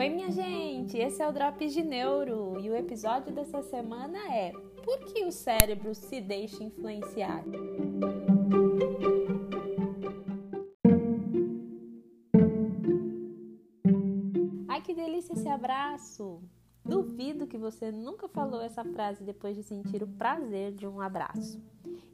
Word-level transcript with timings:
Oi, 0.00 0.08
minha 0.08 0.30
gente! 0.30 0.96
Esse 0.96 1.22
é 1.22 1.28
o 1.28 1.30
Drops 1.30 1.74
de 1.74 1.82
Neuro 1.82 2.58
e 2.58 2.70
o 2.70 2.74
episódio 2.74 3.30
dessa 3.34 3.60
semana 3.60 4.16
é 4.34 4.50
Por 4.82 4.98
que 5.00 5.26
o 5.26 5.30
cérebro 5.30 5.94
se 5.94 6.22
deixa 6.22 6.64
influenciar? 6.64 7.44
Ai, 14.66 14.80
que 14.80 14.94
delícia 14.94 15.34
esse 15.34 15.48
abraço! 15.48 16.42
Duvido 16.82 17.46
que 17.46 17.58
você 17.58 17.92
nunca 17.92 18.26
falou 18.26 18.62
essa 18.62 18.82
frase 18.82 19.22
depois 19.22 19.54
de 19.54 19.62
sentir 19.62 20.02
o 20.02 20.08
prazer 20.08 20.72
de 20.72 20.86
um 20.86 20.98
abraço. 20.98 21.62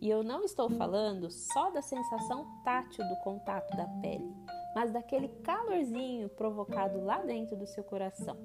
E 0.00 0.08
eu 0.08 0.22
não 0.22 0.42
estou 0.42 0.70
falando 0.70 1.30
só 1.30 1.68
da 1.68 1.82
sensação 1.82 2.46
tátil 2.64 3.06
do 3.06 3.16
contato 3.16 3.76
da 3.76 3.86
pele, 4.00 4.34
mas 4.74 4.90
daquele 4.90 5.28
calorzinho 5.42 6.28
provocado 6.28 7.02
lá 7.04 7.18
dentro 7.18 7.56
do 7.56 7.66
seu 7.66 7.84
coração. 7.84 8.36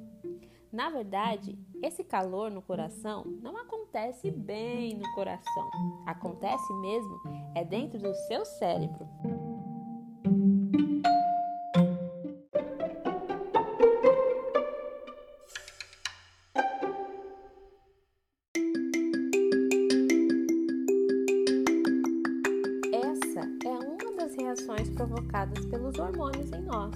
Na 0.71 0.89
verdade, 0.89 1.57
esse 1.81 2.03
calor 2.03 2.51
no 2.51 2.61
coração 2.61 3.23
não 3.41 3.57
acontece 3.57 4.29
bem 4.29 4.95
no 4.95 5.11
coração, 5.13 5.69
acontece 6.05 6.73
mesmo 6.73 7.19
é 7.55 7.63
dentro 7.63 7.97
do 7.97 8.13
seu 8.27 8.45
cérebro. 8.45 9.07
Reações 24.39 24.89
provocadas 24.91 25.65
pelos 25.65 25.99
hormônios 25.99 26.51
em 26.53 26.61
nós. 26.61 26.95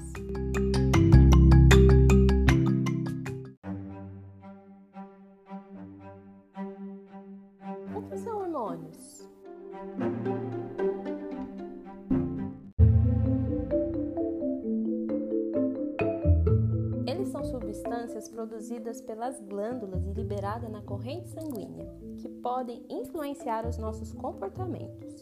O 7.95 8.01
que 8.03 8.17
são 8.17 8.39
hormônios? 8.39 9.29
Eles 17.05 17.27
são 17.27 17.43
substâncias 17.43 18.29
produzidas 18.29 19.01
pelas 19.01 19.41
glândulas 19.41 20.07
e 20.07 20.13
liberadas 20.13 20.71
na 20.71 20.81
corrente 20.81 21.27
sanguínea, 21.27 21.93
que 22.17 22.29
podem 22.29 22.85
influenciar 22.89 23.67
os 23.67 23.77
nossos 23.77 24.13
comportamentos. 24.13 25.21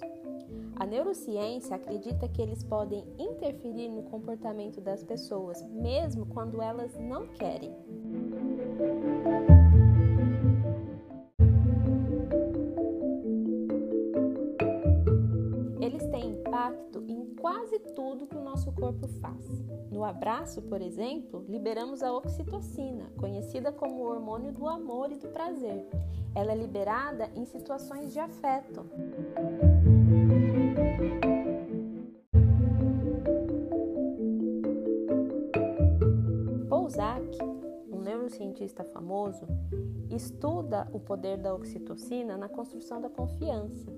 A 0.81 0.85
neurociência 0.87 1.75
acredita 1.75 2.27
que 2.27 2.41
eles 2.41 2.63
podem 2.63 3.05
interferir 3.19 3.87
no 3.87 4.01
comportamento 4.01 4.81
das 4.81 5.03
pessoas, 5.03 5.61
mesmo 5.69 6.25
quando 6.25 6.59
elas 6.59 6.97
não 6.97 7.27
querem. 7.27 7.71
Eles 15.79 16.03
têm 16.07 16.31
impacto 16.31 17.05
em 17.07 17.35
quase 17.35 17.77
tudo 17.95 18.25
que 18.25 18.35
o 18.35 18.43
nosso 18.43 18.71
corpo 18.71 19.07
faz. 19.21 19.45
No 19.91 20.03
abraço, 20.03 20.63
por 20.63 20.81
exemplo, 20.81 21.45
liberamos 21.47 22.01
a 22.01 22.11
oxitocina, 22.11 23.05
conhecida 23.17 23.71
como 23.71 23.97
o 23.97 24.07
hormônio 24.07 24.51
do 24.51 24.67
amor 24.67 25.11
e 25.11 25.19
do 25.19 25.27
prazer. 25.27 25.87
Ela 26.33 26.53
é 26.53 26.55
liberada 26.55 27.29
em 27.35 27.45
situações 27.45 28.11
de 28.11 28.19
afeto. 28.19 28.83
Prozac, 36.91 37.37
um 37.89 38.01
neurocientista 38.01 38.83
famoso, 38.83 39.47
estuda 40.09 40.89
o 40.91 40.99
poder 40.99 41.37
da 41.37 41.55
oxitocina 41.55 42.35
na 42.35 42.49
construção 42.49 42.99
da 42.99 43.09
confiança. 43.09 43.89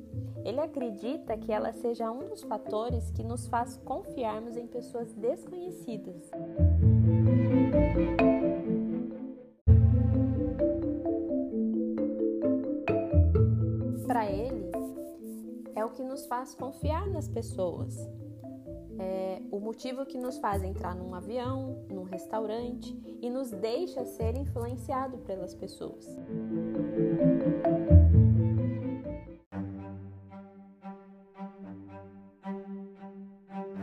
Ele 0.46 0.60
acredita 0.60 1.36
que 1.36 1.52
ela 1.52 1.74
seja 1.74 2.12
um 2.12 2.30
dos 2.30 2.44
fatores 2.44 3.10
que 3.10 3.24
nos 3.24 3.48
faz 3.48 3.78
confiarmos 3.78 4.56
em 4.58 4.68
pessoas 4.68 5.12
desconhecidas. 5.14 6.30
Para 14.06 14.30
ele, 14.30 14.70
é 15.76 15.84
o 15.84 15.90
que 15.90 16.04
nos 16.04 16.28
faz 16.28 16.54
confiar 16.54 17.10
nas 17.10 17.28
pessoas, 17.28 18.08
o 19.52 19.60
motivo 19.60 20.06
que 20.06 20.18
nos 20.18 20.38
faz 20.38 20.64
entrar 20.64 20.96
num 20.96 21.14
avião, 21.14 21.86
num 21.90 22.04
restaurante 22.04 22.98
e 23.22 23.30
nos 23.30 23.52
deixa 23.52 24.06
ser 24.06 24.36
influenciado 24.36 25.18
pelas 25.20 25.54
pessoas. 25.54 26.08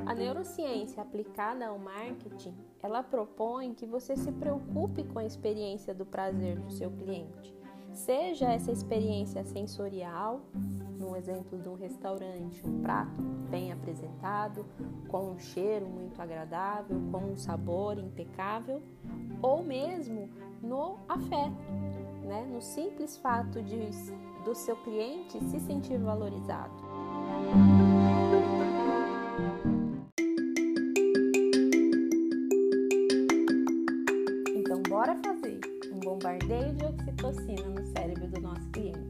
A 0.06 0.14
neurociência 0.14 1.02
aplicada 1.02 1.66
ao 1.66 1.78
marketing, 1.78 2.54
ela 2.82 3.02
propõe 3.02 3.72
que 3.72 3.86
você 3.86 4.16
se 4.16 4.32
preocupe 4.32 5.04
com 5.04 5.20
a 5.20 5.24
experiência 5.24 5.94
do 5.94 6.04
prazer 6.04 6.58
do 6.58 6.70
seu 6.72 6.90
cliente. 6.90 7.59
Seja 7.92 8.46
essa 8.46 8.72
experiência 8.72 9.44
sensorial, 9.44 10.40
no 10.98 11.16
exemplo 11.16 11.58
de 11.58 11.68
um 11.68 11.74
restaurante, 11.74 12.66
um 12.66 12.80
prato 12.80 13.20
bem 13.50 13.72
apresentado, 13.72 14.64
com 15.08 15.32
um 15.32 15.38
cheiro 15.38 15.86
muito 15.86 16.20
agradável, 16.20 17.00
com 17.10 17.18
um 17.18 17.36
sabor 17.36 17.98
impecável, 17.98 18.82
ou 19.42 19.62
mesmo 19.62 20.28
no 20.62 20.98
afeto, 21.08 21.72
né? 22.22 22.46
no 22.50 22.60
simples 22.60 23.16
fato 23.16 23.62
de 23.62 23.90
do 24.44 24.54
seu 24.54 24.76
cliente 24.76 25.38
se 25.44 25.60
sentir 25.60 25.98
valorizado. 25.98 26.72
Bombardeio 36.30 36.72
de 36.74 36.84
oxitocina 36.84 37.68
no 37.68 37.84
cérebro 37.86 38.28
do 38.28 38.40
nosso 38.40 38.68
cliente. 38.70 39.09